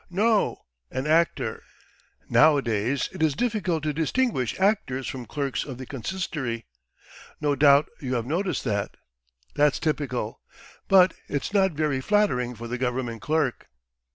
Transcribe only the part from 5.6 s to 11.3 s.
of the Consistory. No doubt you have noticed that.... That's typical, but